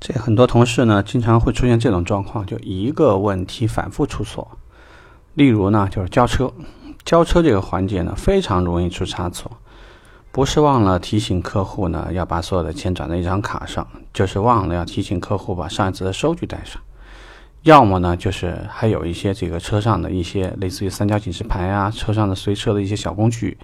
[0.00, 4.50] 这很多同事呢，经常会出现这种状况，就一个问题反复出错。
[5.34, 6.50] 例如呢，就是交车，
[7.04, 9.50] 交车这个环节呢，非常容易出差错。
[10.32, 16.80] 不是忘了提醒客户呢，要把所有的钱转到一张卡上，就是忘了要提醒客户把上一次的收据带上。
[17.62, 23.58] 要么呢，就是还有一些这个车上的一些类似于三角警示牌啊，车上的随车的一些小工具，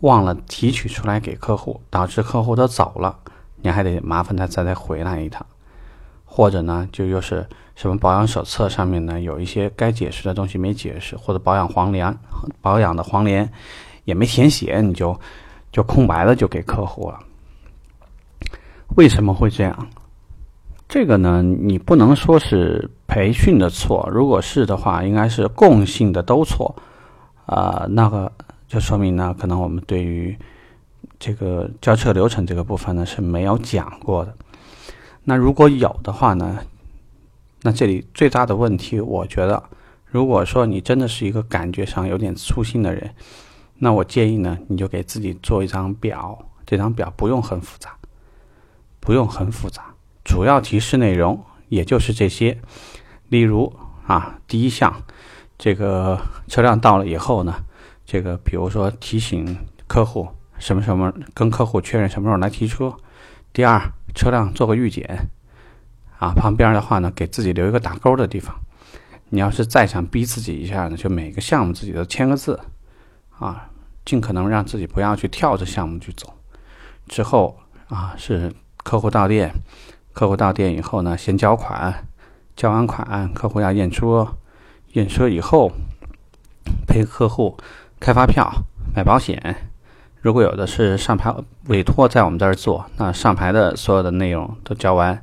[0.00, 3.18] 忘了提取出来给客户，导致客户都走了，
[3.62, 5.44] 你还得麻烦他再再回来一趟。
[6.34, 12.16] 或者呢，就又是什么保养手册上面呢，有一些该解释的东西没解释，或者保养黄连，
[12.62, 13.46] 保养的黄连
[14.04, 15.14] 也没填写，你就
[15.70, 17.18] 就空白的就给客户了。
[18.96, 19.86] 为什么会这样？
[20.88, 26.74] 这个呢，你不能说是培训的错，如果是的话，应该是共性的都错。
[27.44, 28.32] 啊，那个
[28.66, 30.34] 就说明呢，可能我们对于
[31.18, 34.34] 这个交车流程这个部分呢是没有讲过的。
[35.24, 36.58] 那如果有的话呢？
[37.62, 39.62] 那这里最大的问题，我觉得，
[40.04, 43.14] 如果说你真的是一个感觉上有点粗心的人，
[43.78, 46.36] 那我建议呢，你就给自己做一张表。
[46.66, 47.96] 这张表不用很复杂，
[48.98, 52.58] 不用很复杂，主要提示内容也就是这些。
[53.28, 53.72] 例如
[54.06, 54.92] 啊，第一项，
[55.58, 57.54] 这个车辆到了以后呢，
[58.04, 60.26] 这个比如说提醒客户
[60.58, 62.92] 什么什么，跟客户确认什么时候来提车。
[63.52, 65.28] 第二，车辆做个预检，
[66.18, 68.54] 啊，旁边的话呢，给自己留一个打勾的地方。
[69.30, 72.60] 你要是再想逼自己一下呢，就每个项目自己都签个字，
[73.38, 73.70] 啊，
[74.04, 76.34] 尽可能让自己不要去跳着项目去走。
[77.08, 77.58] 之后
[77.88, 78.52] 啊，是
[78.84, 79.54] 客户到店，
[80.12, 82.06] 客户到店以后呢，先交款，
[82.54, 84.36] 交完款，客户要验车，
[84.92, 85.72] 验车以后
[86.86, 87.56] 陪客户
[87.98, 88.52] 开发票、
[88.94, 89.71] 买保险。
[90.22, 91.34] 如果有的是上牌
[91.66, 95.20] 委托在我们这儿做，那上牌的所有的内容都交完，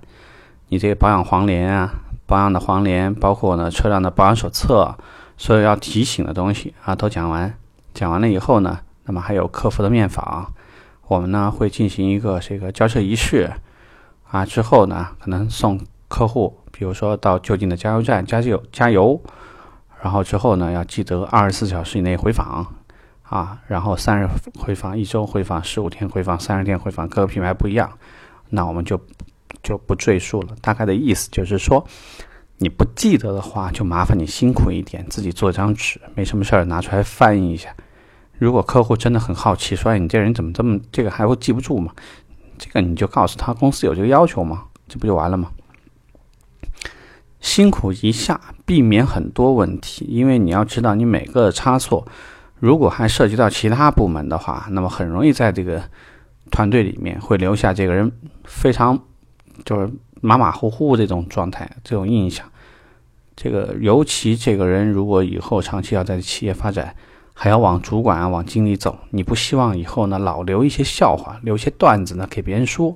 [0.68, 1.94] 你这个保养黄连啊，
[2.26, 4.98] 保养的黄连，包括呢车辆的保养手册，
[5.38, 7.54] 所有要提醒的东西啊都讲完。
[7.94, 10.52] 讲完了以后呢，那么还有客服的面访，
[11.08, 13.50] 我们呢会进行一个这个交车仪式
[14.30, 15.80] 啊，之后呢可能送
[16.10, 19.22] 客户，比如说到就近的加油站加油加油，
[20.04, 22.68] 然后之后呢要记得二十四小时以内回访。
[23.30, 27.88] 啊，然后三日回访，一周回访，十五天回访，三十天回访，各个品牌不一样，
[28.50, 29.00] 那我们就
[29.62, 30.56] 就不赘述了。
[30.62, 31.86] 大概的意思就是说，
[32.58, 37.70] 你不记得的话，就麻烦你辛苦一点，自己做张纸，没什么事儿拿出来翻译一下。
[38.40, 41.94] 如果客户真的很好奇，说你这人怎么这么这个还会记不住吗？
[42.58, 44.64] 这个你就告诉他公司有这个要求吗？
[44.88, 45.52] 这不就完了吗？
[47.40, 52.08] 辛苦一下，避免很多问题，因为你要知道，你每个差错。
[52.60, 55.82] 如果还涉及到其他部门的话，那么很容易在这个
[56.52, 58.12] 团队里面会留下这个人
[58.44, 59.00] 非常
[59.64, 59.90] 就是
[60.22, 62.46] 马马虎虎这种状态，这种印象。
[63.36, 66.94] 这个尤其这个人如果以后长期要在企业发展，
[67.34, 72.96] 还要往主管啊、往经理走，你不希望以后呢老留一些笑话、留一些段子呢给别人说。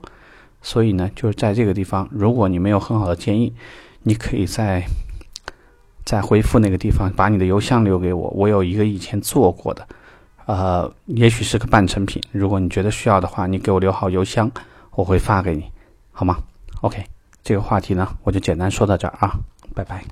[0.61, 3.53] 所以呢，就是在这个地方，如果你没有很好的建议，
[4.03, 4.83] 你可以在。
[6.05, 8.29] 在回复那个地方，把你的邮箱留给我。
[8.31, 9.87] 我有一个以前做过的，
[10.45, 12.21] 呃，也许是个半成品。
[12.31, 14.51] 如果你觉得需要的话，你给我留好邮箱，
[14.91, 15.63] 我会发给你，
[16.11, 16.37] 好吗
[16.81, 17.03] ？OK，
[17.43, 19.33] 这个话题呢，我就简单说到这儿啊，
[19.73, 20.03] 拜拜。